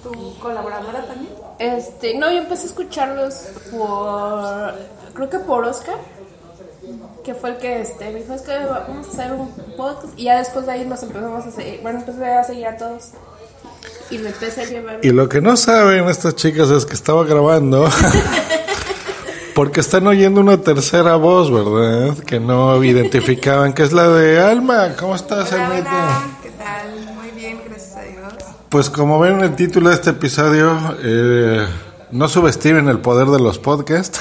[0.00, 1.34] ¿Tu colaboradora también?
[1.58, 3.34] Este, no, yo empecé a escucharlos
[3.72, 4.74] por,
[5.12, 5.96] creo que por Oscar,
[7.24, 10.24] que fue el que este, me dijo, es que vamos a hacer un podcast, y
[10.24, 13.08] ya después de ahí nos empezamos a seguir, bueno, empecé a seguir a todos,
[14.10, 15.00] y me empecé a llevar.
[15.02, 17.88] Y lo que no saben estas chicas es que estaba grabando,
[19.56, 22.16] porque están oyendo una tercera voz, ¿verdad?
[22.18, 24.94] Que no identificaban, que es la de Alma.
[24.96, 27.14] ¿Cómo estás, hola, ¿qué tal?
[27.16, 27.77] Muy bien, gracias.
[28.68, 31.66] Pues como ven en el título de este episodio, eh,
[32.10, 34.20] no subestimen el poder de los podcasts.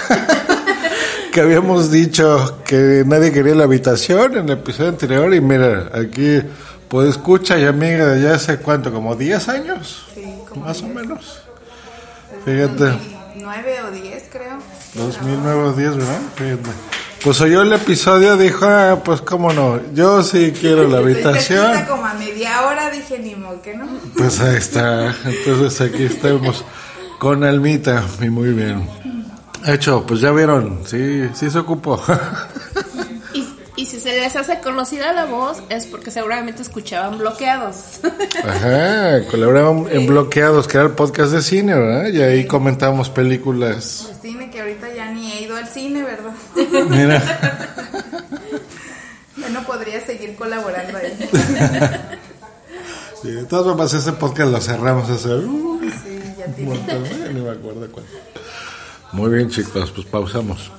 [1.33, 6.41] que habíamos dicho que nadie quería la habitación en el episodio anterior y mira, aquí
[6.87, 10.85] pues escucha y amiga de ya hace cuánto, como 10 años, Sí, como más o
[10.85, 10.95] 10.
[10.95, 11.41] menos.
[12.45, 12.85] Fíjate.
[12.85, 14.57] 2009 o 10, creo.
[14.93, 16.19] 2009 o 10, ¿verdad?
[16.35, 16.69] Fíjate.
[17.23, 21.73] Pues oyó el episodio, dijo, ah, pues cómo no, yo sí quiero la habitación.
[22.37, 23.87] Media hora, dije, ni modo que no.
[24.15, 25.15] Pues ahí está.
[25.25, 26.63] Entonces aquí estamos
[27.17, 28.87] con Almita y muy bien.
[29.65, 31.99] Hecho, pues ya vieron, sí, sí se ocupó.
[33.33, 38.01] Y, y si se les hace conocida la voz, es porque seguramente escuchaban bloqueados.
[38.43, 42.09] Ajá, colaboraban en Bloqueados, que era el podcast de cine, ¿verdad?
[42.09, 44.09] Y ahí comentábamos películas.
[44.11, 46.33] El cine que ahorita ya ni he ido al cine, ¿verdad?
[46.87, 47.19] Mira,
[49.37, 51.29] Ya no podría seguir colaborando ahí.
[53.21, 57.31] sí, de todas formas ese podcast lo cerramos hace uh, Sí, ya un montón, eh,
[57.33, 58.11] ni me acuerdo cuándo.
[59.13, 60.71] Muy bien chicos, pues pausamos.